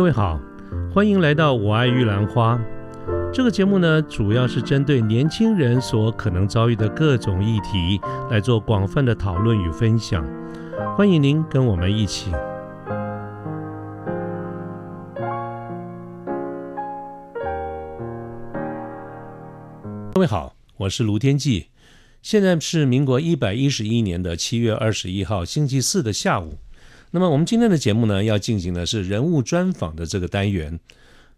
[0.00, 0.40] 各位好，
[0.90, 2.58] 欢迎来到我爱玉兰花。
[3.30, 10.26] 这个节目呢，主要是针对年轻人所可能遭遇的各种议题来做广泛的讨论与分享。
[10.96, 12.32] 欢迎您跟我们一起。
[20.14, 21.66] 各位好，我是卢天记。
[22.22, 26.56] 现在是民国一百一十一年的七月二十一号星期四的下午。
[27.12, 30.78] 那么我们今天的节目呢，要进行的是人物专访的这个单元。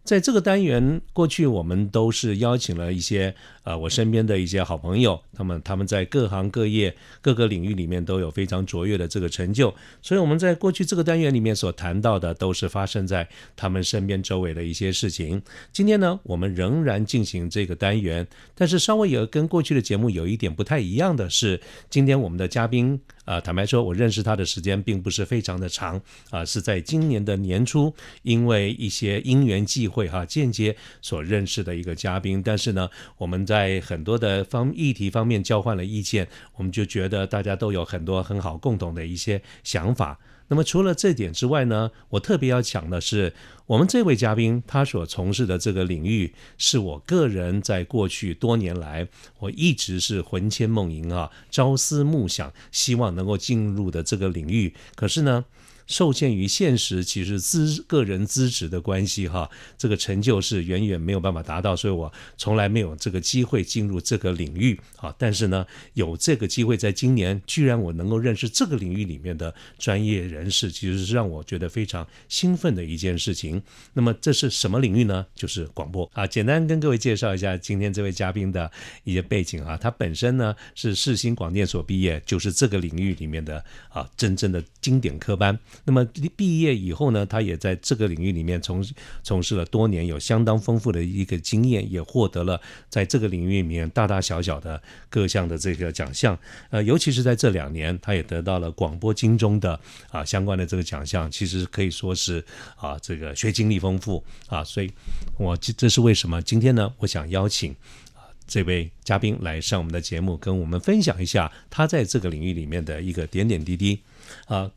[0.04, 9.72] 在这个单元，过去我们都是邀请了一些呃我身边的一些好朋友，他们他们在各行各业各个领域里面都有非常卓越的这个成就，
[10.02, 15.40] 所以我们在过去这个单元里面所谈到的都是发生在他们身边周围的一些事情。
[15.72, 18.26] 今天呢，我们仍然进行这个单元，
[18.56, 23.00] 但是稍微有跟过去的节目有一点不太一样的是，今天我们的嘉宾。
[23.24, 32.42] 啊，坦白说，我认识他的时间并不是非常的长啊，是在今年的年初，因为一些因缘际会哈，间接所认识的一个嘉宾。
[32.42, 40.18] 但是呢，我们在很多的方议题方面交换了意见，我们就觉得大家都有很多很好共同的一些想法。
[40.48, 43.32] 那么除了这点之外呢，我特别要讲的是，
[43.66, 54.74] 我们这位嘉宾他所从事的这个领域，是我个人在过去多年来，我一直是魂牵梦萦啊，朝思暮想，希望能够进入的这个领域。
[54.94, 55.44] 可是呢。
[55.86, 73.62] 受限于现实，其实资个人资质的关系，哈，这个成就是远远没有办法达到，所以我从来没有这个机会进入这个领域，啊，但是呢，有这个机会，在今年居然我能够认识这个领域里面的专业人士，其实是让我觉得非常兴奋的一件事情。
[73.92, 75.26] 那么这是什么领域呢？
[75.34, 76.26] 就是广播啊。
[76.26, 78.70] 简单跟各位介绍一下今天这位嘉宾的
[79.04, 85.58] 一些背景啊，他本身呢是世新广电所毕业，就是这个领域里面的啊真正的经典科班。
[85.84, 86.04] 那么
[86.36, 88.84] 毕业以后呢，他也在这个领域里面从
[89.22, 96.38] 从事了多年，有相当丰富的一个经验，也获得了在这个领域里面大大小小的各项的这个奖项。
[96.70, 99.78] 呃，尤其是在这两年，他也得到了广播金钟的
[100.10, 102.44] 啊相关的这个奖项，其实可以说是
[102.76, 104.62] 啊这个学经历丰富啊。
[104.62, 104.90] 所以，
[105.36, 106.92] 我这这是为什么今天呢？
[106.98, 107.72] 我想邀请
[108.14, 114.00] 啊这位嘉宾来上我们的节目，跟我们分享一下他在这个领域里面的一个点点滴滴
[114.46, 114.70] 啊。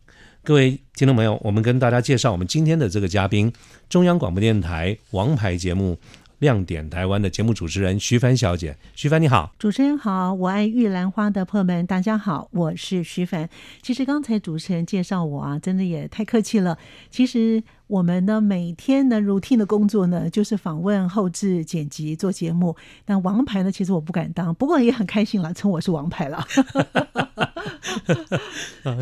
[0.46, 3.52] 各位听众朋友，我们跟大家介绍我们今天的这个嘉宾，
[3.90, 5.96] 中央广播电台王牌节目
[6.38, 8.78] 《亮点台湾》的节目主持人徐帆小姐。
[8.94, 13.50] 徐帆你好，主持人好，我爱玉兰花的朋友们大家好，我是徐帆。
[13.82, 16.78] 其实刚才主持人介绍我啊，真的也太客气了。
[17.10, 17.64] 其实。
[17.88, 22.76] 我们呢，每天呢，routine 的工作呢，就是访问、后置、剪辑、做节目。
[23.06, 26.46] 但王牌呢，其实我不敢当，不过也很开心了，称我是王牌了。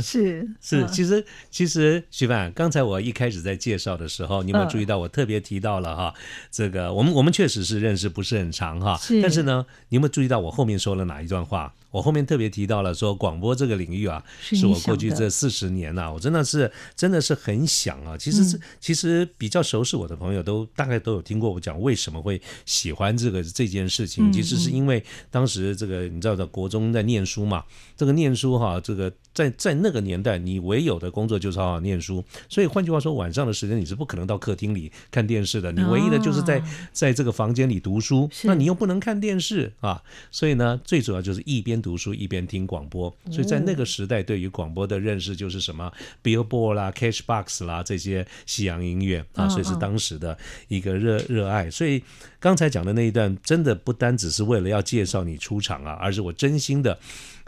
[0.02, 6.14] 是是，其实其实徐凡，刚才我一开始在介绍的时候，你有没有注意到我特别提到了哈？
[6.52, 11.74] 这个我们我们确实是认识不是很长哈，但是呢，你有没有注意到我后面说了哪一段话？
[11.92, 18.18] 我后面特别提到了说，广播这个领域啊，是我过去这四十年呐，我真的是真的是很想啊。
[18.18, 24.30] 其实是其实比较熟悉我的朋友都大概都有听过我讲为什么会喜欢这个这件事情。
[24.30, 25.02] 其实是因为
[25.32, 27.64] 当时这个你知道的国中在念书嘛，
[27.96, 32.24] 这个念书哈，这个在在那个年代，你唯有的工作就是好好念书。
[32.50, 38.30] 所以换句话说，晚上的时间你是不可能到客厅里看电视的，你唯一的就是在在这个房间里读书。
[38.46, 40.02] 那你又不能看电视啊，
[40.32, 41.84] 所以呢，最主要就是一边。
[41.84, 45.92] 读书一边听广播，所以在那个时代，对于广播的认识就是什么
[46.24, 50.38] Billboard 啦、Cashbox 啦这些西洋音乐啊，所以是当时的
[50.70, 51.70] 一个热热爱。
[51.70, 52.02] 所以
[52.44, 57.00] 刚才讲的那一段，真的不单只是为了要介绍你出场啊，而是我真心的。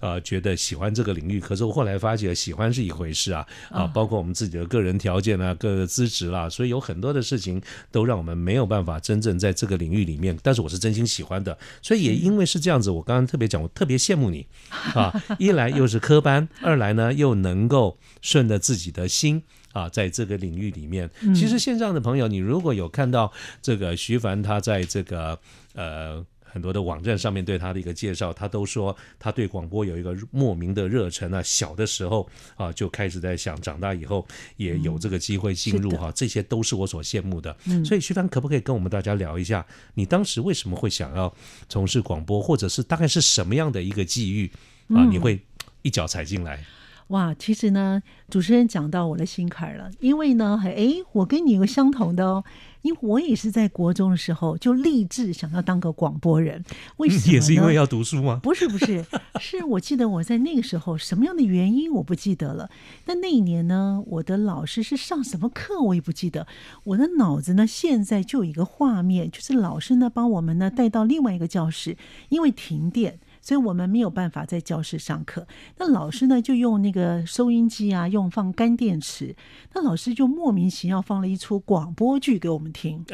[0.01, 7.61] 呃，觉得喜欢这个领域，可是我后来发觉，喜欢是一回事啊，啊，包括我们自己的个人条件啊，各个资质啦，所以有很多的事情
[7.91, 10.37] 都让我们没有办法真正在这个领域里面。
[10.43, 14.45] 但是我是真心喜欢的，所以也因为是这样子，我刚刚特别讲，我特别羡慕你
[14.93, 19.43] 啊， 一来又是科班，二来呢又能够顺着自己的心
[19.75, 21.09] 啊，在这个领域里面。
[21.35, 23.31] 其实线上的朋友，你如果有看到
[23.61, 25.37] 这个徐凡他在这个
[25.73, 26.25] 呃。
[26.55, 31.43] 很多的网站上面对他的一个介绍，他都说他对广播有一个莫名的热忱啊。
[31.43, 32.25] 小的时候
[32.55, 34.25] 啊就开始在想，长大以后
[34.55, 37.53] 也有这个机会进入哈，这些都是我所羡慕的。
[37.83, 41.35] 所以徐帆可不可以跟我们大家聊一下，你当时为什么会想要
[41.67, 44.49] 从事广播，或者是大概是什么样的一个际遇
[44.95, 45.03] 啊？
[45.11, 45.37] 你会
[45.81, 46.63] 一脚踩进来？
[47.09, 52.43] 哇，其实呢，主持人讲到我的心坎儿了，因为呢，哎，我跟你有个相同的哦，
[52.81, 56.63] 因为我也是在国中的时候就立志想要当个广播人，
[56.97, 57.33] 为什么呢？
[57.33, 58.39] 也是因为要读书吗？
[58.41, 59.05] 不是不是，
[59.39, 62.71] 是我记得我在那个时候什么样的原因我不记得了。
[63.05, 66.47] 那那一年呢，我的老师是上什么课我也不记得。
[66.85, 71.95] 我的脑子呢，现在就有一个画面，就是老师呢帮我们呢带到另外一个教室，
[72.29, 73.19] 因为停电。
[73.45, 75.47] 所以我们没有办法在教室上课，
[75.77, 79.35] 那老师呢就用那个收音机啊，用放干电池。
[79.75, 83.05] 那老师就莫名其妙放了一出广播剧给我们听。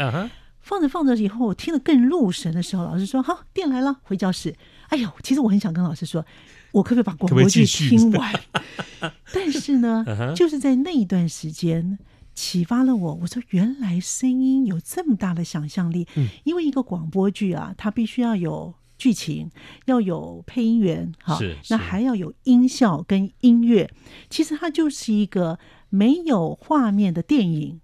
[0.61, 4.55] 放着放着以后，我听得更入神的时候，老师说：“好，电来了，回教室。”
[4.87, 6.25] 哎呦，其实我很想跟老师说，
[6.71, 8.33] 我可不可以把广播剧听完？
[9.33, 11.99] 但是呢，就是在那一段时间
[12.33, 13.13] 启发了我。
[13.15, 16.07] 我说，原来声音有这么大的想象力。
[16.15, 18.75] 嗯，因为一个广播剧啊，它必须要有。
[19.01, 19.49] 剧情
[19.85, 21.39] 要有配音员，哈，
[21.71, 23.89] 那还要有音效跟音乐。
[24.29, 25.57] 其实它就是一个
[25.89, 27.81] 没有画面的电影，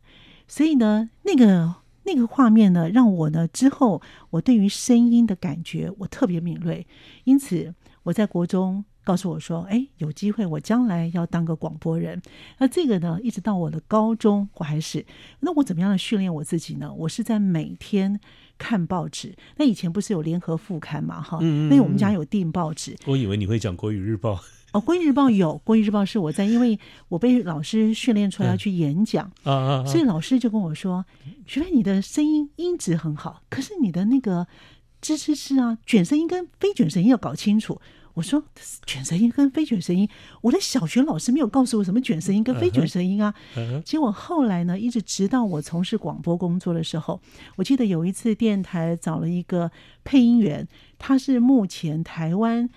[0.48, 1.74] 所以呢，那个
[2.04, 4.00] 那个画面呢，让我呢之后
[4.30, 6.86] 我对于声音的感觉我特别敏锐。
[7.24, 7.74] 因此
[8.04, 12.22] 我在国中告诉我说：“哎，有机会我将来要当个广播人。”
[12.60, 15.04] 那这个呢，一直到我的高中我还是。
[15.40, 16.94] 那我怎么样的训练我自己呢？
[16.94, 18.20] 我是在每天。
[18.58, 21.22] 看报纸，那以前不是有联合副刊嘛？
[21.22, 21.40] 哈，
[21.70, 22.96] 那我们家有订报纸。
[23.06, 24.40] 我以为你会讲国语日报
[24.74, 31.06] 哦，国语日报有， 国语日报是我在，因为我被老师训练出来要去演讲啊啊，所以老师就跟我说
[31.48, 34.48] ：“徐飞，你的声音音质很好，可是你的那个
[35.02, 37.80] 吱吱吱啊，卷声音跟非卷声音要搞清楚。”
[38.18, 38.44] 我说
[38.88, 40.10] 卷舌音跟非卷舌音，
[40.42, 43.32] 我的小学老师没有告诉我什么卷舌音跟非卷舌音啊。
[43.86, 47.22] 结果后来呢，一直直到我从事广播工作的时候，
[47.58, 49.72] 我记得有一次电台找了一个
[50.04, 50.68] 配音员，
[50.98, 52.68] 他是目前台湾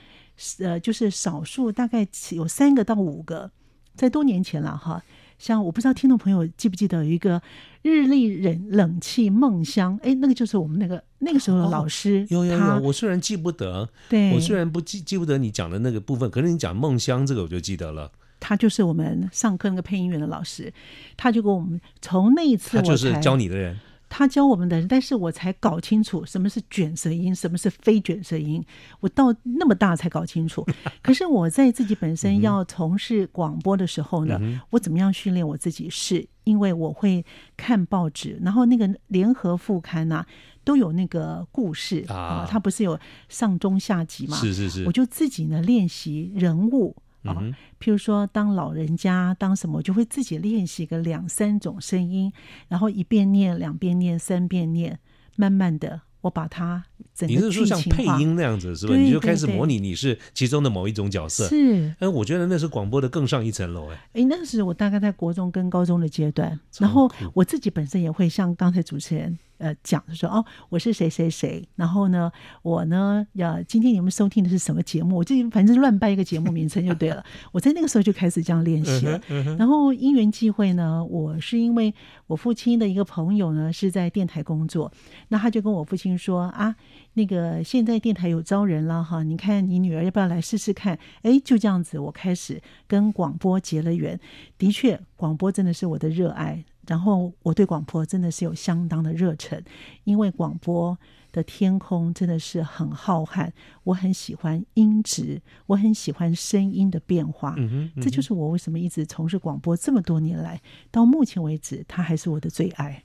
[0.58, 3.50] 呃就是少数大概有三个到五个，
[3.94, 5.02] 在多年前了哈。
[5.40, 7.40] 像我不知道听众朋友记不记得有一个
[7.80, 12.26] 日立冷冷气梦香，哎，那个就是我们那个那个时候的老师。
[12.28, 18.12] 有有有，我虽然记不得，对，我虽然不记记不得你讲的那个部分，可是你讲梦香这个我就记得了。
[18.38, 20.70] 他就是我们上课那个配音员的老师，
[21.16, 23.78] 他就给我们从那一次，他就是教你的人。
[24.10, 28.62] 他教我们的，但是我才搞清楚什么是卷舌音，什么是非卷舌音。
[28.98, 30.66] 我到那么大才搞清楚。
[31.00, 34.38] 可是我在自己本身要从事广播的时候呢，
[34.70, 35.88] 我怎么样训练我自己？
[35.88, 37.24] 是因为我会
[37.56, 40.26] 看报纸，然后那个联合副刊呐
[40.64, 42.98] 都有那个故事啊，它不是有
[43.28, 44.36] 上中下集嘛？
[44.36, 46.96] 是是是，我就自己呢练习人物。
[47.24, 47.36] 啊，
[47.78, 52.32] 譬如说，当老人家当什么，就会自己练习个两三种声音，
[52.68, 54.98] 然后一遍念，两遍念，三遍念，
[55.36, 56.84] 慢慢的，我把它
[57.14, 58.96] 整个你是说像配音那样子是吧？
[58.96, 61.46] 你就开始模拟你是其中的某一种角色。
[61.48, 63.98] 是，哎，我觉得那是广播的更上一层楼哎。
[64.14, 69.38] 哎，那是我大概在国中跟高中的阶段，然后我自己本身也会像刚才主持人。
[69.60, 75.18] 呃，讲就说哦，我是谁谁谁，然后呢，我呢，要今天你们收听的是什么节目？
[75.18, 77.22] 我就反正乱掰一个节目名称就对了。
[77.52, 79.20] 我在那个时候就开始这样练习了。
[79.58, 81.94] 然后因缘际会呢，我是因为
[82.26, 84.90] 我父亲的一个朋友呢是在电台工作，
[85.28, 86.74] 那他就跟我父亲说啊，
[87.12, 90.98] 那个现在电台有招人了哈，你看你女儿要不要来试试看？
[91.22, 94.18] 哎，就这样子，我开始跟广播结了缘。
[94.56, 96.64] 的确，广播真的是我的热爱。
[96.86, 99.62] 然后我对广播真的是有相当的热忱，
[100.04, 100.98] 因为广播
[101.32, 103.50] 的天空真的是很浩瀚，
[103.84, 107.54] 我很喜欢音质，我很喜欢声音的变化，
[108.00, 110.60] 这就是我为什么一直从事广播这么多年来，
[110.90, 113.04] 到目前为止，它还是我的最爱。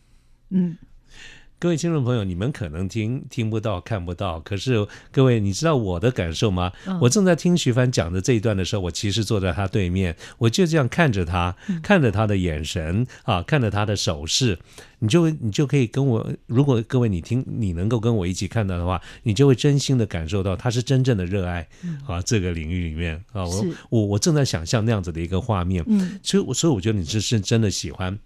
[0.50, 0.77] 嗯。
[1.58, 6.72] 各位听众朋友，你们可能听听不到、看不到，可是各位，你知道我的感受吗？
[7.00, 14.60] 我正在听徐帆讲的这一段的时候，我其实坐在他对面，我就这样看着他，看着他的眼神啊，看着他的手势，
[15.00, 21.66] 你就你就可以跟我，如果各位你听，你能够跟我一起看到的话，你就会真心的感受到他是真正的热爱
[22.06, 23.16] 啊这个领域里面。
[23.32, 25.84] 啊，我我我正在想象那样子的一个画面，
[26.22, 28.20] 所以所以我觉得你是是真的喜欢。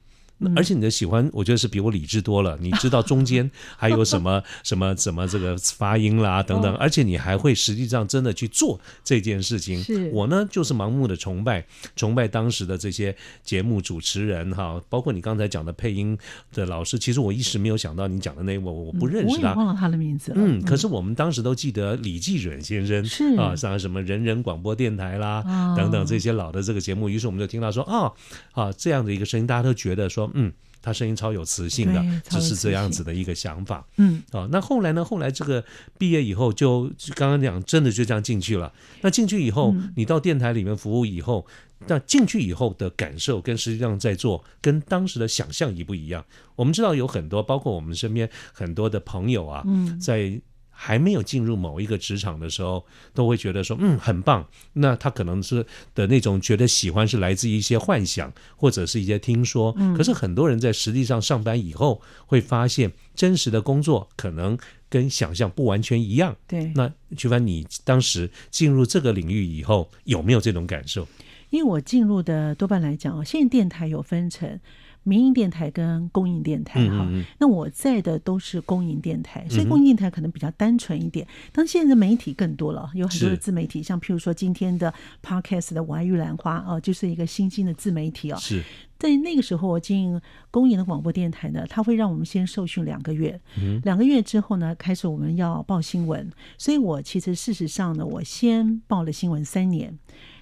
[0.56, 2.58] 而且你的喜欢，我觉得是比我理智多了。
[2.62, 9.84] 你知道中间 还有什么什么什么这个发音啦等等，而且你还会实际上真的去做这件事情。
[10.14, 11.66] 我呢就是盲目的崇拜，
[11.96, 16.18] 崇拜当时的这些节目主持人哈，包括你刚才讲的配音
[16.54, 16.98] 的老师。
[16.98, 20.32] 其实我一时没有想到你讲的那我我不认识他，忘了他的名字。
[20.36, 25.44] 嗯，可是我们当时都记得李继远先生是啊，像什么人人广播电台啦
[25.76, 27.10] 等等这些老的这个节目。
[27.10, 28.12] 于是我们就听到说啊
[28.54, 30.29] 啊这样的一个声音，大家都觉得说。
[30.34, 33.86] 嗯，他声音超有磁性的只是这样子的一个想法。
[33.98, 35.04] 嗯，哦，那后来呢？
[35.04, 35.64] 后来这个
[35.98, 38.72] 毕业以后就，就刚刚讲，真的就这样进去了。
[39.02, 41.46] 那进去以后，嗯你到电台里面服务以后，
[41.88, 46.26] 那进去以后的感受跟实际上在做，跟当时的想象一不一样？
[46.56, 50.40] 我们知道有很多，包括我们身边很多的朋友啊，嗯在
[50.82, 54.48] 还没有进入某一个职场的时候，都会觉得说，嗯，很棒。
[54.72, 59.76] 那他可能是的那种觉得喜欢是来自于一些幻想或者是一些听说。
[59.78, 64.58] 嗯可是很多人在实际上上班以后，会发现真实的工作可能
[64.88, 66.34] 跟想象不完全一样。
[66.48, 66.72] 对。
[66.74, 71.06] 那徐凡，你当时进入这个领域以后，有没有这种感受？
[71.50, 74.58] 因为我进入的多半来讲哦，现在电台有分成
[75.04, 77.06] 民营电台跟公营电台哈。
[77.10, 81.28] 嗯嗯那我在的都是公营电台，所以公营电台可能比较单纯一点。
[81.52, 88.38] 当现在的媒体更多了，有很多的自媒体，像譬如说今天的 podcast 的“我爱玉兰花”哦，就是一个新兴的自媒体哦。
[88.38, 88.64] 是，
[88.98, 90.20] 在那个时候，我进
[90.52, 96.30] 公营的广播电台呢，他会让我们先受训两个月，嗯两个月之后呢，开始我们要报新闻。
[96.58, 99.98] 所以我其实事实上呢，我先报了新闻三年，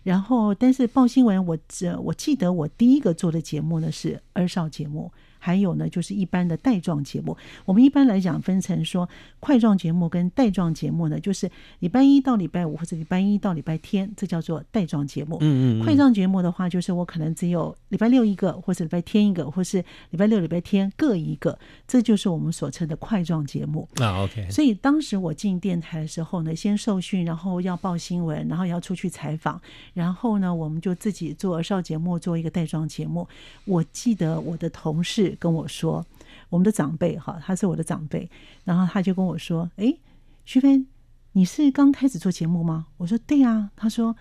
[0.07, 5.11] 然后但是报新闻我这我记得我第一个做的节目呢是二少节目。
[5.47, 7.37] 还有呢，就是一般的带状节目。
[7.63, 9.07] 我们一般来讲分成说，
[9.39, 11.49] 块状节目跟带状节目呢，就是
[11.79, 15.37] 礼拜一到礼拜五或者礼拜一到礼拜天，这叫做带状节目。
[15.39, 19.77] 嗯嗯嗯，块状节目的话，就是我可能只有礼拜六一个，或者礼拜天一个，或是
[20.09, 23.87] 礼拜六、礼拜天各一个，这就是我们所称的块状节目。
[24.01, 29.61] 啊，OK，所以当时我进电台的时候呢，先受训，然后要报新闻，然后也要出去采访，
[29.93, 33.25] 然后呢，我们就自己做儿少节目，做一个带状节目。
[33.63, 36.05] 我记得我的同事跟我说，
[36.49, 38.29] 我们的长辈哈，他是我的长辈，
[38.63, 39.99] 然后他就跟我说：“诶，
[40.45, 40.85] 徐飞，
[41.33, 44.15] 你是刚开始做节目吗？”我说：“对啊。”他说：“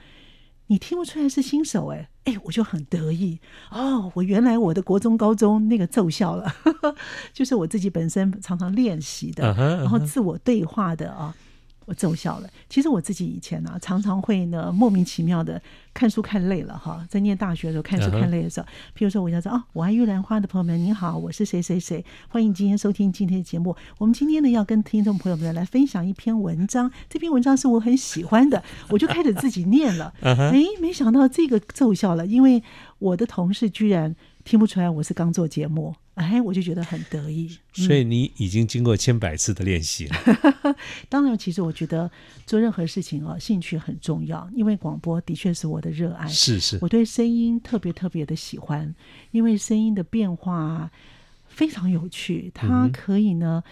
[0.68, 2.08] 你听不出来是新手诶。
[2.24, 3.38] 哎，我就很得意
[3.70, 4.10] 哦！
[4.14, 6.52] 我原来我的国中、高中那个奏效了，
[7.32, 11.32] 就是我自己本身常常练习的然后自我对话的啊，
[11.86, 12.50] 我奏效了。
[12.68, 15.60] 其实我自己以前呢、常常会呢莫名其妙的
[15.94, 23.74] 看书看累了哈，在念大学的时候看书看累的时候，譬如说我要说啊，我爱玉兰花的朋友们，您好，我是谁谁谁，欢迎今天收听今天的节目。
[23.98, 30.12] 我们今天呢要跟听众朋友们来分享一篇文章，这篇文章是我很喜欢的，我就开始自己念了。
[30.22, 32.62] 嗯哎，没想到这个奏效了，因为
[32.98, 34.14] 我的同事居然
[34.44, 37.56] 听不出来我是刚做节目，哎，我就觉得很得意。
[37.72, 40.16] 所以你已经经过千百次的练习了。
[41.08, 42.10] 当然，其实我觉得
[42.46, 46.26] 做任何事情啊，兴趣很重要，因为广播的确是我的热爱。
[46.26, 48.94] 是是我，对声音特别特别的喜欢，
[49.30, 50.90] 因为声音的变化
[51.48, 52.50] 非常有趣。
[52.54, 53.62] 它可以呢，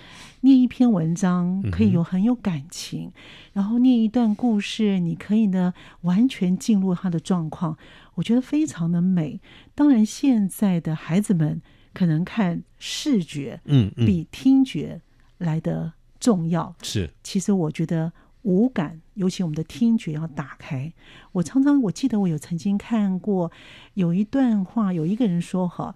[0.43, 3.11] 念一篇文章可以有很有感情，
[3.55, 5.73] 然后念一段故事，你可以呢
[6.03, 7.79] 完全进入他的状况，
[8.17, 9.41] 我觉得非常的美。
[9.75, 11.63] 当然，现在的孩子们
[11.95, 15.01] 可能看视觉嗯嗯，比听觉
[15.39, 16.75] 来的重要。
[16.83, 20.93] 是其实我觉得五感，尤其我们的听觉要打开。
[21.33, 23.51] 我常常我记得我有曾经看过
[23.95, 25.95] 有一段话，有一个人说：“哈，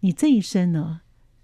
[0.00, 1.02] 你这一生呢，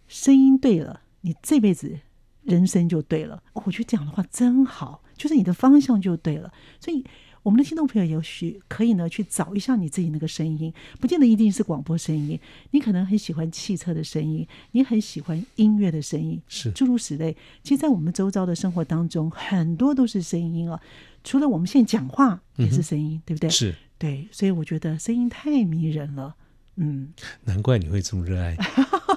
[0.09, 2.01] 声音对了，你这辈子
[2.43, 3.43] 人生就对了。
[3.53, 6.53] 哦”我觉得讲的话真好，就是你的方向就对了。
[6.81, 7.05] 所以。
[7.47, 12.37] 我们的听众朋友也许可以呢去找一下你自己那个声音，不见得一定是广播声音，
[12.73, 17.37] 你可能很喜欢汽车的声音，你很喜欢音乐的声音，是诸如此类。
[17.63, 20.81] 其实，在我们周遭的生活当中，很多都是声音啊。
[21.23, 23.49] 除了我们现在讲话也是声音，对不对？
[23.49, 26.35] 是，对，所以我觉得声音太迷人了。
[26.75, 27.13] 嗯，
[27.45, 28.57] 难怪你会这么热爱。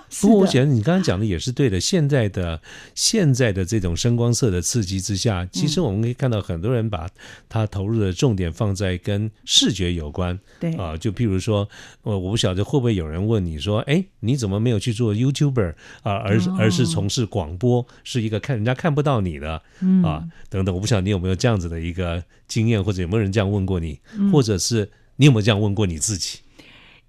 [0.10, 1.80] 是不过，我的觉得你刚刚讲的也是对的。
[1.80, 2.62] 现在的
[2.96, 7.08] 现在的这种声光色的刺激之下，其实我们可以看到很多人把
[7.48, 10.98] 他投入的重点放在跟视觉有关对啊。
[10.98, 11.68] 就譬如说，
[12.04, 15.74] 我，我不晓得会不会有人问你说，哎，你怎么没有去做 YouTuber
[16.04, 20.74] 啊，而是而是从事广播，是一个看人家看不到你的嗯啊等等。
[20.74, 24.00] 我不晓得你有没有这样子的一个经验，或者有没有人这样问过你，
[24.32, 26.40] 或者是你有没有这样问过你自己？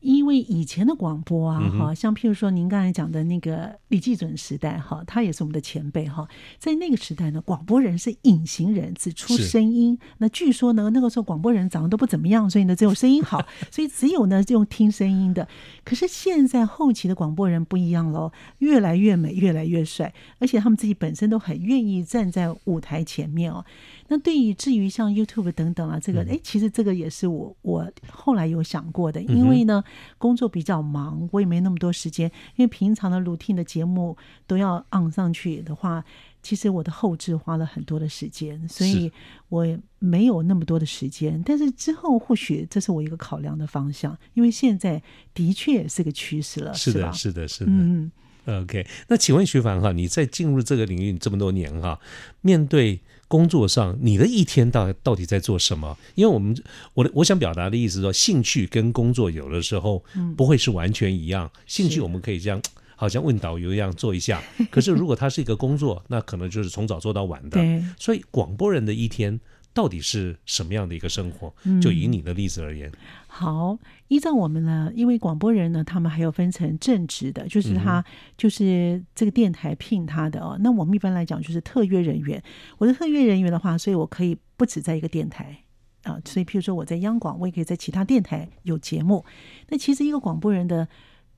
[0.01, 6.27] 因为以前的广播啊，哈、像譬如说您刚才讲的那个李济准时代，哈，他也是我们的前辈，哈，
[6.59, 9.99] 在那个时代呢，广播人是隐形人，只出声音。
[10.19, 15.47] 那据说呢，那个时候广播人长得都不怎么样，所以呢，只有声音好， 所以只有呢用听声音的。
[15.85, 23.65] 可是现在后期的广播人不一样喽，越来越美，越来越帅，而且他们自己本身都很愿意站在舞台前面哦。
[24.13, 29.85] 那对于至于像 YouTube 等等啊，这个哎、其实这个也是我我后来有想过的，因为呢
[30.19, 34.17] 工作比较忙，我也没那么多时间，因为平常的 routine 的节目
[34.49, 36.05] 都要 on 上去的话，
[36.43, 39.13] 其实我的后置花了很多的时间，所以
[39.49, 39.65] 我
[40.01, 41.41] 没有那么多的时间。
[41.47, 45.01] 但是之后或许这是我一个考量的方向，因为现在
[45.33, 47.71] 的确是个趋势了，是的，是的，是的。
[47.71, 48.11] 嗯
[48.47, 52.01] ，OK，那请问徐凡哈，你在进入这个领域这么多年哈，
[52.41, 53.01] 面对
[53.31, 55.97] 工作上你的一天到到底在做什么？
[56.17, 56.53] 因为我们
[56.95, 60.03] 我的我想表达的意思是说，兴趣跟工作有的时候
[60.37, 61.49] 不会是完全一样。
[61.65, 62.61] 兴趣我们可以这样。
[62.97, 67.59] 好像问导游一样做一下，可是如果它是一个工作，那可能就是从早做到晚的。
[67.97, 69.41] 所以广播人的一天
[69.73, 71.55] 到底是什么样的一个生活？
[71.65, 72.91] 嗯就以你的例子而言，
[73.29, 78.05] 好，依照我们呢，因为广播人呢，他们还有分成正职的，就是他、
[78.37, 80.57] 就是这个电台聘他的哦。
[80.61, 82.43] 那我们一般来讲就是特约人员。
[82.79, 85.57] 我的特约人员的话，所以我可以不止在一个电台
[86.03, 89.25] 啊，所以譬如说我在央广，我也可以在其他电台有节目。
[89.69, 90.89] 那其实一个广播人的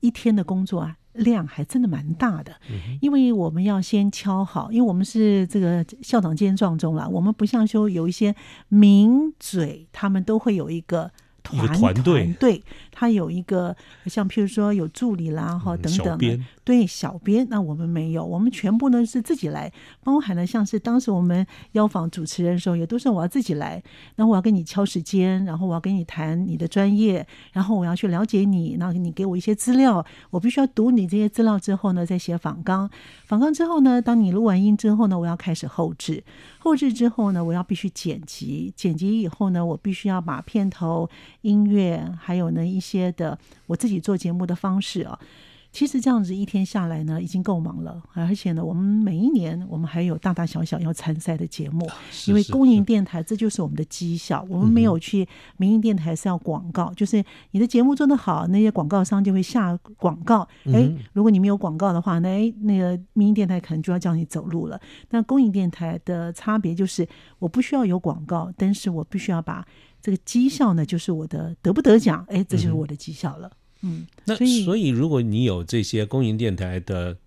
[0.03, 0.97] 一天的工作啊。
[1.13, 2.51] 量还真的蛮大的，
[2.99, 8.35] 因为我们要先敲好，因为我们是这个校长兼撞钟了，我们不像说有一些
[8.67, 11.11] 名嘴，他们都会有一个
[11.43, 11.93] 团团
[12.39, 19.69] 队，他有一个像譬如说有助理啦哈、嗯等等对小编，那我们没有，我们全部呢是自己来，
[20.01, 23.83] 包含了像是当时我们邀访主持人的时候，也都是我要自己来，
[24.15, 32.89] 然后我要跟你敲时间，然后我要跟你谈你的专业，然后我要去了解你，然后你给我一些资料，我必须要读你这些资料之后呢，再写访纲，
[33.25, 36.23] 访纲之后呢，当你录完音之后呢，我要开始后置，
[36.59, 41.09] 后置之后呢，我要必须剪辑，剪辑以后呢，我必须要把片头、
[41.41, 43.37] 音乐，还有呢一些的
[43.67, 45.17] 我自己做节目的方式啊。
[45.71, 51.89] 其实这样子一天下来呢，已经够忙了，而且呢，我们每一年我们还有大大小小要参赛的节目，
[52.27, 60.47] 因为公营电台这就是我们的绩效，我们没有去民营电台是要广告，就是你的节目做得好，那些广告商就会下广告。
[60.71, 64.79] 哎，如果你没有广告的话，那哎那个民营电台可能就要叫你走路了。
[65.09, 67.07] 那公营电台的差别就是，
[67.39, 69.65] 我不需要有广告，但是我必须要把
[70.03, 73.49] 这个绩效呢，就是我的得不得奖，哎，这就是我的绩效了。
[73.81, 77.17] 嗯，那所以如果你有这些公营电台的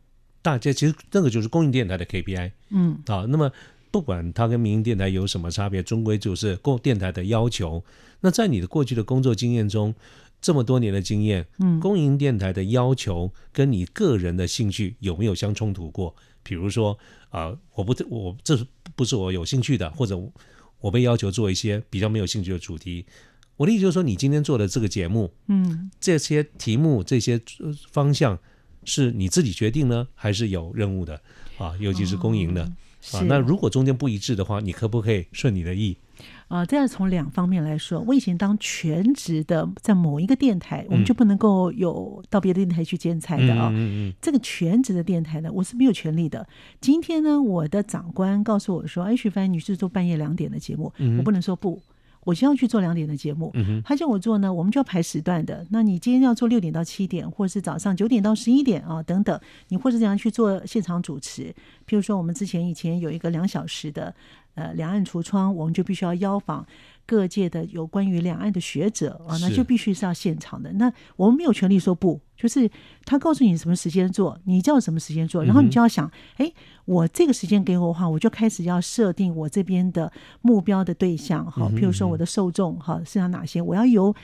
[0.43, 3.25] 大家，其实那个就是公营电台的 KPI 嗯，啊。
[3.31, 3.51] 那么
[3.91, 7.83] 不管它跟民营电台有什么差别，终归就是公电台的要求。
[8.21, 9.95] 那在你的过去的工作经验中，
[10.43, 16.15] 这么多年的经验，嗯公营电台的要求跟你个人的兴趣有没有相冲突过？
[16.43, 16.99] 比如说
[17.31, 20.19] 啊、我不我这是不是我有兴趣的，或者
[20.87, 23.05] 我被要求做一些比较没有兴趣的主题。
[23.57, 28.39] 我的意思就是说，你今天做的这个节目，嗯，这些题目、这些呃方向
[28.85, 31.21] 是你自己决定呢，还是有任务的
[31.59, 31.75] 啊？
[31.81, 33.23] 尤其是公营的、啊。
[33.27, 35.97] 那如果中间不一致的话，你可不可以顺你的意？
[36.49, 46.47] 啊、这样从两方面来说，我以前当全职的，在某一个电台，我们就不能够有到别的电台去兼差的啊、嗯嗯这个全职的电台呢，我是没有权利的。
[46.81, 51.83] 今天呢，我的长官告诉我说：“哎，徐帆，你是做半夜两点的节目，我不能说不，
[52.27, 53.53] 我就要去做两点的节目。
[53.55, 55.65] 嗯他叫我做呢，我们就要排时段的。
[55.71, 61.55] 那你今天要做六点到七点，或者是早上九点到十一点啊，等等，你或者怎样去做现场主持？
[61.87, 64.13] 譬如说，我们之前以前有一个两小时的
[64.57, 66.67] 呃两岸橱窗，我们就必须要邀访
[67.07, 70.73] 各界的有关于两岸的学者啊，那就必须是要现场的。
[70.73, 72.69] 那我们没有权利说不，就是
[73.05, 76.53] 他告诉你什么时间做，你叫什么时间做，然后你就要想，哎、
[76.85, 84.15] 我这个时间给我的话，我就开始要设定我这边的目标的对象，好，譬如说我的受众，哈，是要哪些，我要由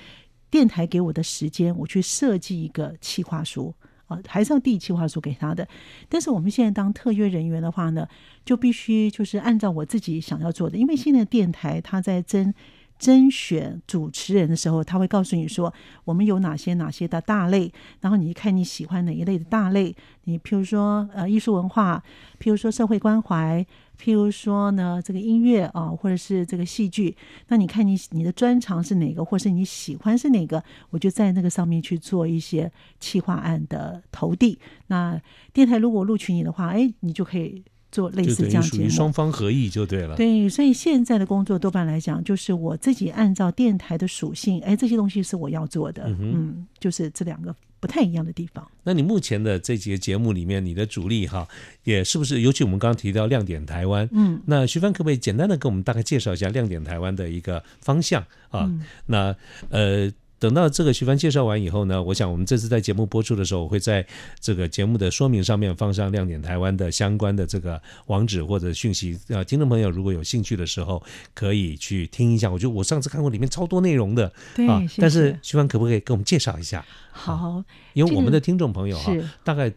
[0.51, 3.73] 电台给我的时间，我去设计一个企划书。
[4.13, 5.67] 啊，还是要递企划书给他的，
[6.09, 8.07] 但是我们现在当特约人员的话呢，
[8.45, 12.53] 就必须就是按照我自己想要做的，因为现在电台它在增
[13.03, 22.01] 甄选主持人的时候，他会告诉你说我们有哪些哪些的大类，然后你看你喜欢哪一类的大类，你譬如说呃艺术文化，
[22.39, 23.67] 譬如说社会关怀，
[24.01, 27.17] 譬如说呢这个音乐啊，或者是这个戏剧，
[27.49, 34.57] 那你看你你的专长是哪个，或是你喜欢是哪个，我就在那个上面去做一些企划案的投递。
[34.87, 35.21] 那
[35.53, 38.91] 电台如果录取你的话，哎，你就可以做类似这样节目。
[38.91, 40.17] 双方合意就对了。
[40.17, 48.67] 对，所以现在的工作多半来讲，就是我自己按照电台的属性，哎，这些东西是我要做的，嗯就是这两个不太一样的地方。
[48.83, 51.47] 那你目前的这几个节目里面，你的主力哈，
[51.85, 52.41] 也是不是？
[52.41, 58.67] 尤其我们刚刚提到亮点台湾，嗯，那徐帆可不可以简单的给我们大概介绍一下亮点台湾的一个方向啊？
[58.69, 59.37] 嗯那
[59.69, 60.11] 呃。
[60.43, 64.05] 等到这个徐帆介绍完以后呢，我想我们这次在节目播出的时候，我会在
[64.41, 69.17] 这个节目的说明上面放上亮点台湾的相关的这个网址或者讯息。
[69.29, 71.01] 呃，听众朋友如果有兴趣的时候，
[71.33, 72.51] 可以去听一下。
[72.51, 76.85] 我觉得我上次看过里面超多内容的对，啊，谢但是徐帆可不可以给我们介绍一下？
[77.13, 79.73] 好，因为我们的听众朋友哈、是大概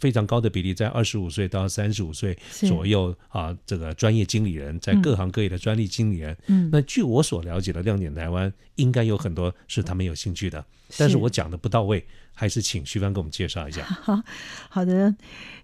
[0.00, 6.36] 非常高的比例在二十五岁到三十五岁左右啊，这个专业经理人在各行各业的专利经理人。
[6.46, 10.64] 嗯，那据我所了解的，亮点台湾应该有很多是他们有兴趣的，
[10.96, 13.82] 但是我讲的不到位，还是请徐帆给我们介绍一下。
[14.02, 14.22] 好
[14.68, 15.14] 好的，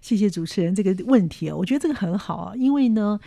[0.01, 3.19] 谢谢主持人这个问题啊，我觉得这个很好啊，因为呢，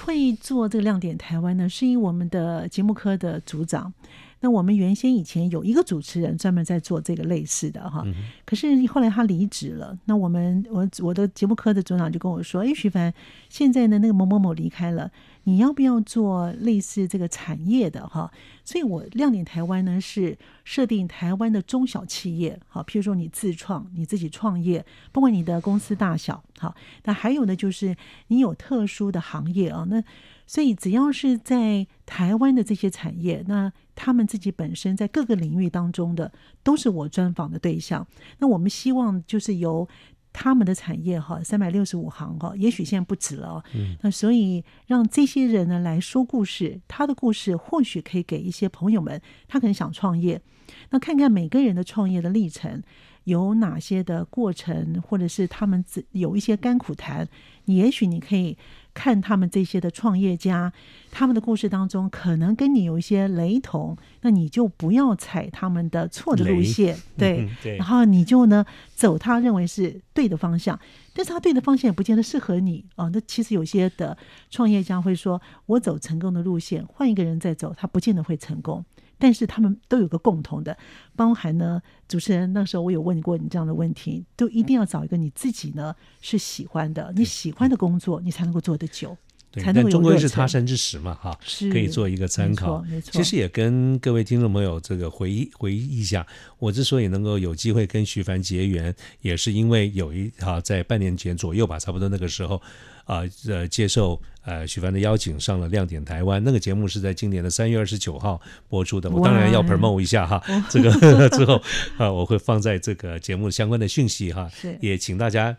[0.00, 3.92] 会做这个亮点台湾呢，是因为我们的节目科的组长。
[4.40, 8.04] 那我们原先以前有一个主持人专门在做这个类似的哈，
[8.44, 9.98] 可是后来他离职了。
[10.06, 13.12] 那我们我我的节目科的组长就跟我说：“哎，徐凡，
[13.48, 15.10] 现在呢那个某某某离开了，
[15.44, 18.32] 你要不要做类似这个产业的哈？”
[18.64, 26.74] 所以，我亮点台湾呢是设定台湾的中小企业，好，譬如说你自创，你自己创业，不管你的公司大小，好，
[27.04, 27.96] 那还有呢就是
[28.28, 30.02] 你有特殊的行业啊，那
[30.46, 36.32] 所以只要是在台湾的这些产业，那他们自己本身在各个领域当中的，
[36.62, 38.06] 都是我专访的对象。
[38.38, 39.86] 那我们希望就是由
[40.32, 43.64] 他们的产业哈，三百六十五行哈，也许现在不止了哦。
[43.74, 50.40] 嗯，那所以让这些人呢来说故事，他的故事或许可以给一些朋友们，他可能想创业，
[50.88, 52.82] 那看看每个人的创业的历程
[53.24, 57.28] 有哪些的过程，或者是他们自有一些甘苦谈，
[57.66, 58.56] 也许你可以
[59.00, 60.70] 看他们这些的创业家，
[61.10, 67.40] 他们的故事当中可能跟你有一些雷同，那你就不要踩他们的错的路线， 对。
[67.40, 68.62] 嗯对然，后你就呢
[68.94, 70.78] 走他认为是对的方向，
[71.14, 74.14] 但是他对的方向也不见得适合你哦、那其实有些的
[74.50, 78.84] 创业家会说，我走成功的路线，换一个人再走，他不见得会成功。
[79.20, 80.76] 但是他们都有个共同的，
[81.14, 89.16] 包含呢，主持人那时候我有问过你这样的问题，都一定要找一个你自己呢是喜欢的，你喜欢的工作，你才能够做得久，
[89.50, 91.38] 对但终归是他山之石嘛，哈，
[91.72, 92.84] 可以做一个参考。
[93.10, 96.26] 其实也跟各位听众朋友这个回忆回忆一下，
[96.58, 102.60] 我之所以能够有机会跟徐凡结缘，也是因为有一哈在半年前左右吧，差不多那个时候。
[103.06, 109.10] 啊，呃，接受呃徐凡的邀请上了《亮点台湾》那个节目是在今年的三月二十九号播出的。
[109.10, 110.92] 我当然要 promote 一下哈，这个
[111.30, 111.60] 之后
[111.98, 115.56] 啊，我会放在这个节目相关的讯息哈，是也请大家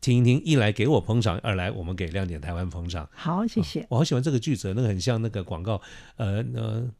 [0.00, 3.08] 听一听，一来给我捧场，二来我们给亮点台湾捧场。
[3.12, 3.86] 好，谢谢。
[3.90, 5.80] 我好喜欢这个句子，那个很像那个广告，
[6.16, 6.90] 呃呃，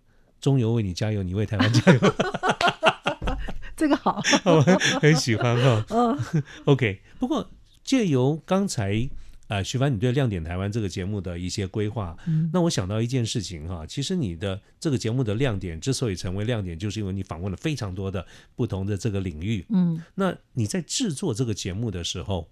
[0.40, 2.00] 中油为你加油，你为台湾加油，
[3.76, 5.84] 这个好，我 很很喜欢哈。
[5.88, 7.50] 嗯 OK，不过
[7.82, 9.08] 借由刚才
[9.48, 19.64] 呃徐凡你对《亮点台湾》这个节目的一些规划，嗯那我想到一件事情哈，其实你的这个节目的亮点之所以成为亮点，就是因为你访问了非常多的不同的这个领域。
[19.70, 22.48] 嗯那你在制作这个节目的时候，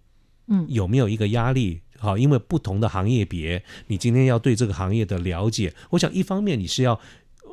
[0.49, 1.81] 嗯有没有一个压力？
[1.99, 7.01] 好，因为不同的行业别，你今天要对这个行业的了解，我想一方面你是要。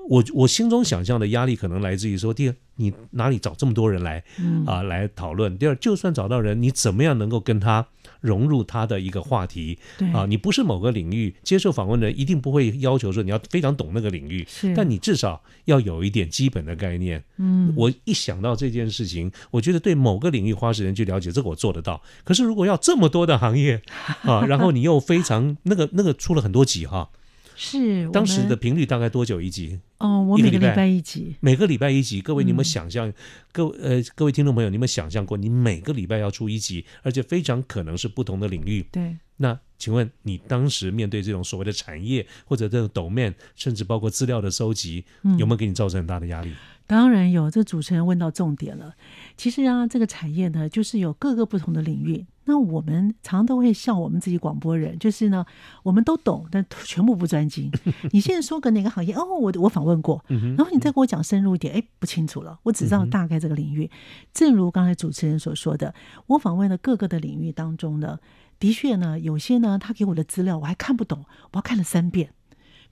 [0.07, 5.57] 我我心中想象的压力可能来自于说，第二，你哪里找这么多人来嗯啊来讨论？
[5.57, 7.87] 第二，就算找到人，你怎么样能够跟他
[8.25, 10.25] 融入他的一个话题对啊？
[10.25, 17.23] 你不是某个领域接受访问的人，一定不会要求说你要非常懂那个领域，是，但你至少要有一点基本的概念。
[17.37, 22.01] 嗯我一想到这件事情，我觉得对某个领域花时间去了解，这个我做得到。
[22.23, 23.81] 可是如果要这么多的行业
[24.23, 27.09] 啊， 然后你又非常那个那个出了很多集哈，
[27.55, 29.79] 是当时的频率大概多久一集？
[30.05, 33.11] 哦，我每个礼拜一集，每个礼拜一集，各位你有没有嗯想象？
[33.51, 38.85] 各位呃各位听众朋友，你有没有想象过，你每个礼拜要出一集，而且非常可能是不同的领域？
[38.91, 46.53] 对，那请问你当时面对这种所谓的产业或者这种 domain，甚至包括资料的收集，嗯有没有给你造成很大的压力？
[46.87, 48.93] 当然有，这主持人问到重点了。
[49.35, 52.25] 其实啊，这个产业呢，就是有各个不同的领域。
[52.45, 55.45] 那我们常常都会笑我们自己广播人，就是呢，
[55.83, 57.71] 我们都懂，但全部不专精。
[58.13, 63.89] 你现在说个哪个行业，哦，我我访问过，然后你再给我讲深入一点，哎，不清楚了，我只知道大概这个领域。
[64.33, 65.93] 正如刚才主持人所说的，
[66.27, 68.19] 我访问了各个的领域当中呢，
[68.59, 72.29] 的确呢，有些呢，他给我的资料我还看不懂，我要看了三遍。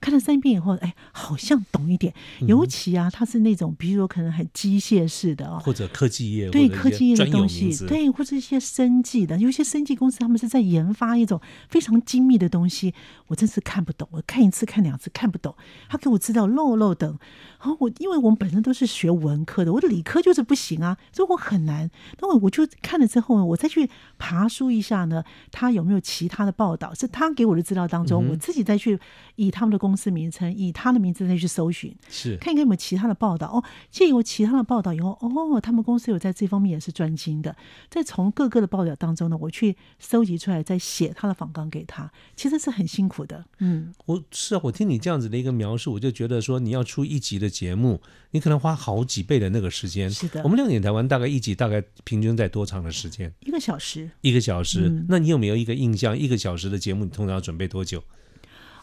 [0.04, 2.12] 看了三遍以后，哎，好像懂一点。
[2.46, 11.40] 尤其啊，它是那种，比如说可能很机械式的啊、或者科技业，对科技业的东西，对，或者一些生技的，有一些生技公司他们是在研发一种
[11.70, 12.92] 非常精密的东西，
[13.28, 15.54] 我真是看不懂，我看一次看两次看不懂，
[15.88, 17.18] 他给我资料漏漏等，
[17.60, 21.90] 然后我因为我们本身都是学文科的，我的理科就是不行啊，所以我很难，
[22.20, 23.88] 那我我就看了之后呢，我再去
[24.18, 29.00] 爬书一下呢，他有没有其他的报道，是他给我的资料当中，我自己再去
[29.36, 33.46] 以他们的公公司名称，以他的名字再去搜寻，是看看有没有其他的报道。
[33.46, 37.54] 哦，借由其他的报道以后，哦，他们公司有在这方面也是专精的。
[37.88, 43.44] 再从各个的报道当中呢，我去搜集出来，再写他的访纲给他，其实是很辛苦的。
[43.60, 48.02] 嗯，我是啊，我听你这样子的一个描述，我就觉得说你要出一集的节目，
[48.32, 50.10] 你可能花好几倍的那个时间。
[50.10, 53.32] 是的我们亮点台湾大概一集大概平均在多长的时间？
[53.38, 54.10] 一个小时。
[54.22, 54.88] 一个小时。
[54.88, 56.18] 嗯那你有没有一个印象？
[56.18, 58.02] 一个小时的节目，你通常要准备多久？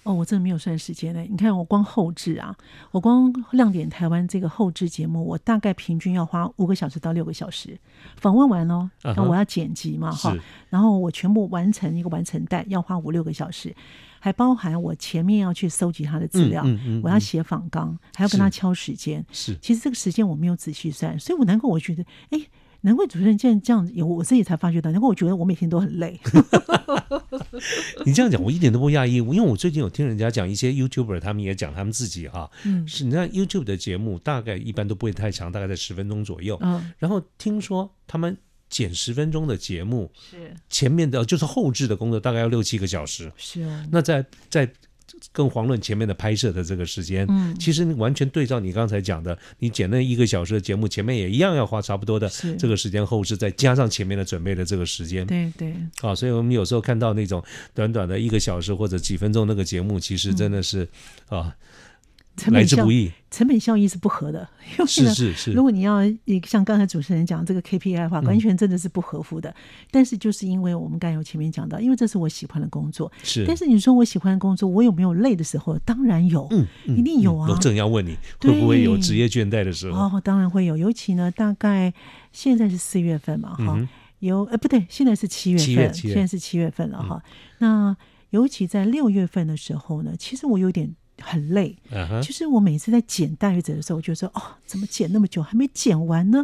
[0.03, 1.21] 哦，我真的没有算时间呢。
[1.29, 2.55] 你看，我光后置啊，
[2.89, 7.77] 我光亮点台湾这个后置节目，我大概平均要花五个小时到六个小时。
[8.15, 13.75] 访问完喽，啊哈然后我要剪辑嘛，哈、是然后我全部完成一个完成带，要花五六个小时，
[14.19, 19.23] 还包含我前面要去搜集他的资料，嗯嗯嗯我要写访纲，还要跟他敲时间。
[19.31, 22.41] 是其实这个时间我没有仔细算，所以我难怪我觉得，哎，
[22.81, 26.19] 难怪主持人竟然这样子，有我自己才发觉到，难怪我觉得我每天都很累。
[28.05, 32.87] 你这样讲，我一点都不讶异，因为我最近有听人家讲一些 YouTuber，他们也讲他们自己哈、嗯。
[32.87, 36.57] 是你看 YouTube 的节目大概一般都不会太长，大概在十分钟左右。
[36.61, 38.35] 嗯，然后听说他们
[38.69, 40.55] 剪十分钟的节目，是。
[40.69, 44.71] 前面的就是后置的工作大概要六七个小时，是啊，那在在
[45.31, 47.55] 更遑论前面的拍摄的这个时间，嗯。
[47.59, 60.87] 其实你完全对照你刚才讲的，你剪那一个小时的节目，前面也一样要花差不多的这个时间后置，再加上前面的准备的这个时间，对对，啊，所以我们有时候看到那种短短的一个小时或者几分钟那个节目，其实真的是、
[61.29, 61.55] 啊
[62.37, 65.51] 成本效来之不易，成本效益是不合的， 因为是是是。
[65.51, 69.53] 如，果你要你像刚才主持人讲这个 KPI 的话，完全真的是不合乎的。
[69.91, 75.77] 但是就是因为我们刚才有前面讲到，因为这是我喜欢的工作，是，但是你说我喜欢的工作，我有没有累的时候？
[75.79, 77.57] 当然有，嗯嗯一定有啊。
[77.59, 79.99] 正要问你，会不会有职业倦怠的时候？
[79.99, 80.77] 哦，当然会有。
[80.77, 81.93] 尤其呢，大概
[82.31, 83.87] 现在是四月份嘛，哈、嗯
[84.19, 87.23] 有呃不对，现在是七月份，现在是七月份了哈。
[87.57, 87.97] 那
[88.29, 96.43] 尤其在六月份的时候呢，其实我有点很累，啊哈，就是我每次在剪大月子的时候，我就说哦，怎么剪那么久还没剪完呢？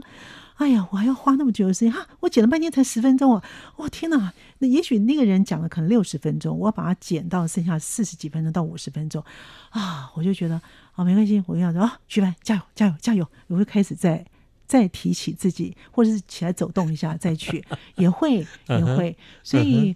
[0.55, 1.91] 哎呀，我还要花那么久的时间。
[1.91, 3.43] 哈，我剪了半天才十分钟啊！
[3.75, 9.23] 哦天哪，那也许那个人讲了可能六十分钟，我要把它剪到剩下四十几分钟到五十分钟。
[9.69, 10.59] 啊，我就觉得
[10.93, 14.25] 啊没关系，我就想说啊，徐凡加油加油加油，我会开始再
[14.65, 17.63] 再提起自己，或者是起来走动一下再去，
[17.95, 19.95] 也会也会，所以。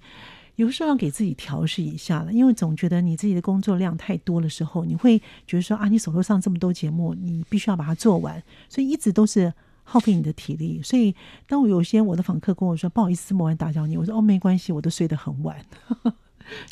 [0.56, 9.52] 有时候要给自己调试一下了，因为总觉得你自己的工作量太多的时候，你会觉得说啊，你手头上这么多节目，你必须要把它做完，所以一直都是
[9.84, 10.82] 耗费你的体力。
[10.84, 11.16] 所以
[11.48, 15.66] 当我有些我的访客跟我说不好意思这么晚打扰你，我说哦没关系，我都睡得很晚，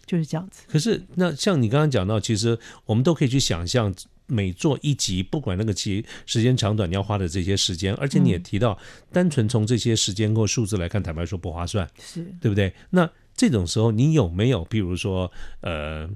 [0.06, 0.64] 就是这样子。
[0.68, 3.94] 可是那像你刚刚讲到，其实我们都可以去想象。
[4.32, 8.78] 每做一集，不管那个集时间长短，你要花的这些时间，而且你也提到，
[9.12, 11.90] 单纯从这些时间或数字来看，坦白说不划算。
[12.00, 12.72] 是对不对？
[12.92, 13.10] 那
[13.40, 16.10] 这种时候，你有没有，比如说，呃，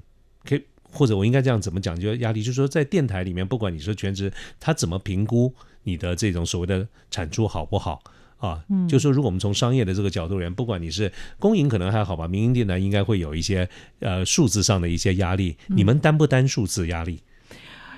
[0.44, 1.98] 可以或者我应该这样怎么讲？
[1.98, 8.02] 就是压力，就是说，在电台里面，不管你说全职，他怎么评估你的这种所谓的产出好不好？
[8.36, 13.66] 啊，嗯，就说如果我们从商业的这个角度而言，不管你是公营可能还好吧，民营电台应该会有一些
[14.00, 17.22] 呃数字上的一些压力，你们担不担数字压力？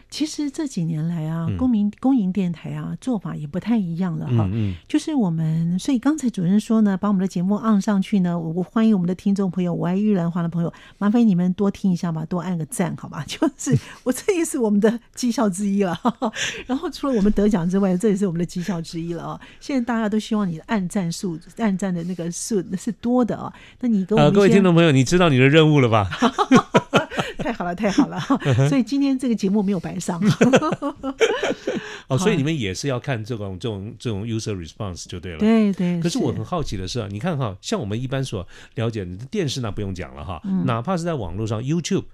[0.08, 4.48] 其实这几年来啊，嗯公民公营电台啊做法也不太一样了哈。
[4.50, 13.24] 嗯嗯，就是我们，所以刚才主任说呢，把我们的节目按上去呢，我我欢迎我们的听众朋友，我爱玉兰花的朋友，麻烦你们多听一下吧，多按个赞，好吧？
[13.28, 15.94] 就是我这也是我们的绩效之一了。
[15.96, 16.32] 哈 哈
[16.66, 19.40] 然后除了我们得奖之外，这也是我们的绩效之一了啊。
[19.60, 23.52] 现在大家都希望你的按赞数、按赞的那个数是多的啊。
[23.80, 26.08] 那你跟我呃，们各位听众朋友，你知道你的任务了吧？
[27.46, 28.18] 太好了，太好了，
[28.68, 30.20] 所以今天这个节目没有白上。
[32.08, 35.38] 哦，所以你们也是要看这种这种这种 user response 就对了。
[35.38, 42.04] 对对，可是我很好奇的是啊，你看哈，像我们一般所了解的电视那不用讲了哈，哪怕是在网络上 YouTube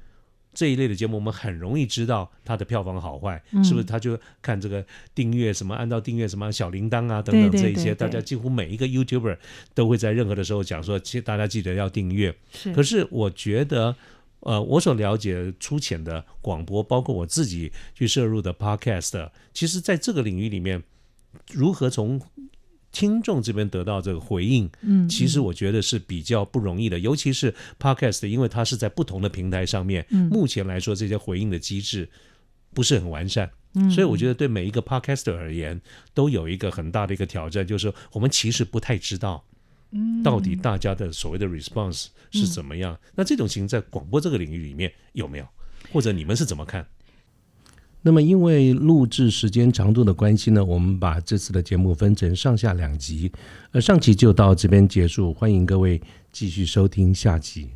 [0.52, 3.84] 这一类的节目，我们很容易知道它的票房好坏，是不是？
[3.84, 9.38] 他就看这个订阅什么，按照订阅什么小铃铛啊等等这一些，对对大家几乎每一个 YouTuber
[9.74, 12.34] 都会在任何的时候讲说，其实大家记得要订阅。
[12.52, 13.94] 是可是我觉得，
[14.42, 20.82] 呃，我所了解粗浅的广播，包括我自己去摄入的 Podcast，其实在这个领域里面，
[21.52, 22.20] 如何从
[22.90, 32.08] 听众这边得到这个回应，嗯，其实我觉得是比较不容易的，尤其是 Podcast，因为它是在不同的平台上面，嗯目前来说这些回应的机制
[32.74, 33.50] 不是很完善。
[33.74, 35.80] 嗯所以我觉得对每一个 podcaster 而言，
[36.12, 39.42] 都有一个很大的一个挑战，就是我们其实不太知道，
[39.92, 42.98] 嗯到底大家的所谓的 response 是怎么样。
[43.14, 45.46] 那这种情形在广播这个领域里面有没有？
[45.92, 46.86] 或者你们是怎么看？
[48.04, 53.30] 那么，因为录制时间长度的关系呢，我们把这次的节目分成上下两集，
[53.70, 56.00] 呃，上集就到这边结束，欢迎各位
[56.32, 57.70] 继续收听下集。